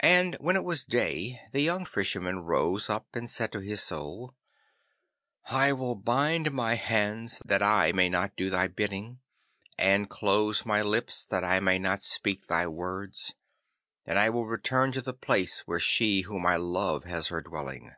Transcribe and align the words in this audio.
And 0.00 0.36
when 0.36 0.56
it 0.56 0.64
was 0.64 0.86
day 0.86 1.38
the 1.52 1.60
young 1.60 1.84
Fisherman 1.84 2.38
rose 2.44 2.88
up 2.88 3.14
and 3.14 3.28
said 3.28 3.52
to 3.52 3.58
his 3.60 3.82
Soul, 3.82 4.34
'I 5.50 5.74
will 5.74 5.96
bind 5.96 6.50
my 6.50 6.76
hands 6.76 7.42
that 7.44 7.62
I 7.62 7.92
may 7.92 8.08
not 8.08 8.34
do 8.36 8.48
thy 8.48 8.68
bidding, 8.68 9.20
and 9.76 10.08
close 10.08 10.64
my 10.64 10.80
lips 10.80 11.26
that 11.26 11.44
I 11.44 11.60
may 11.60 11.78
not 11.78 12.00
speak 12.00 12.46
thy 12.46 12.66
words, 12.68 13.34
and 14.06 14.18
I 14.18 14.30
will 14.30 14.46
return 14.46 14.92
to 14.92 15.02
the 15.02 15.12
place 15.12 15.60
where 15.66 15.78
she 15.78 16.22
whom 16.22 16.46
I 16.46 16.56
love 16.56 17.04
has 17.04 17.28
her 17.28 17.42
dwelling. 17.42 17.92